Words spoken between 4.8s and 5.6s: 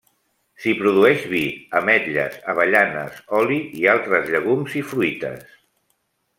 i fruites.